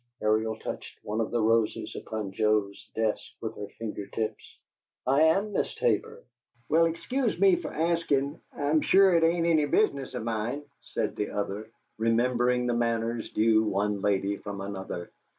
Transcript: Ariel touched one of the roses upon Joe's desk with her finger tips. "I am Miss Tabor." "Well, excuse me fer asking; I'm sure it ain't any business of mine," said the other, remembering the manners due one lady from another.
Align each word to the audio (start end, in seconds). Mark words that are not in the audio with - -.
Ariel 0.19 0.57
touched 0.57 0.97
one 1.03 1.21
of 1.21 1.29
the 1.29 1.39
roses 1.39 1.95
upon 1.95 2.31
Joe's 2.31 2.87
desk 2.95 3.33
with 3.39 3.55
her 3.55 3.67
finger 3.77 4.07
tips. 4.07 4.57
"I 5.05 5.21
am 5.21 5.53
Miss 5.53 5.75
Tabor." 5.75 6.23
"Well, 6.67 6.85
excuse 6.85 7.39
me 7.39 7.55
fer 7.55 7.71
asking; 7.71 8.39
I'm 8.51 8.81
sure 8.81 9.13
it 9.13 9.23
ain't 9.23 9.45
any 9.45 9.65
business 9.65 10.15
of 10.15 10.23
mine," 10.23 10.63
said 10.81 11.15
the 11.15 11.29
other, 11.29 11.69
remembering 11.99 12.65
the 12.65 12.73
manners 12.73 13.31
due 13.31 13.63
one 13.63 14.01
lady 14.01 14.37
from 14.37 14.59
another. 14.61 15.11